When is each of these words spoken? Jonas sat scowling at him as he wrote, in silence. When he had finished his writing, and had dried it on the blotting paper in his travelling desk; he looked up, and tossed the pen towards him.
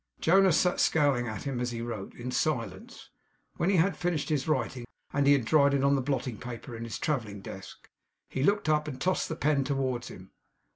Jonas 0.19 0.57
sat 0.57 0.79
scowling 0.79 1.27
at 1.27 1.43
him 1.43 1.59
as 1.59 1.69
he 1.69 1.79
wrote, 1.83 2.15
in 2.15 2.31
silence. 2.31 3.11
When 3.57 3.69
he 3.69 3.75
had 3.75 3.95
finished 3.95 4.29
his 4.29 4.47
writing, 4.47 4.87
and 5.13 5.27
had 5.27 5.45
dried 5.45 5.75
it 5.75 5.83
on 5.83 5.93
the 5.93 6.01
blotting 6.01 6.39
paper 6.39 6.75
in 6.75 6.85
his 6.85 6.97
travelling 6.97 7.41
desk; 7.41 7.87
he 8.27 8.41
looked 8.41 8.67
up, 8.67 8.87
and 8.87 8.99
tossed 8.99 9.29
the 9.29 9.35
pen 9.35 9.63
towards 9.63 10.07
him. 10.07 10.31